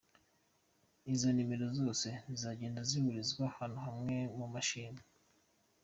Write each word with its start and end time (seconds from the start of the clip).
Izo 1.13 1.29
nimero 1.33 1.67
zose 1.79 2.07
ziragenda 2.39 2.79
zigahurizwa 2.89 3.43
ahantu 3.51 3.77
hamwe 3.85 4.15
mu 4.37 4.45
mashini. 4.53 5.01